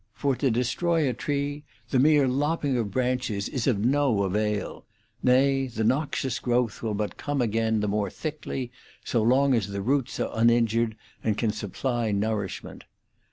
For 0.15 0.35
to 0.37 0.49
destroy 0.49 1.07
a 1.07 1.13
tree 1.13 1.63
the 1.91 1.99
mere 1.99 2.27
lopping 2.27 2.75
of 2.75 2.89
branches 2.89 3.47
is 3.47 3.67
of 3.67 3.77
no 3.85 4.23
avail— 4.23 4.83
nay, 5.21 5.67
the 5.67 5.83
noxious 5.83 6.39
growth 6.39 6.81
will 6.81 6.95
but 6.95 7.17
come 7.17 7.39
again 7.39 7.81
the 7.81 7.87
more 7.87 8.09
thickly, 8.09 8.71
so 9.05 9.21
long 9.21 9.53
as 9.53 9.67
the 9.67 9.83
roots 9.83 10.19
are 10.19 10.31
uninjured 10.33 10.95
and 11.23 11.37
can 11.37 11.51
supply 11.51 12.11
nourishment. 12.11 12.85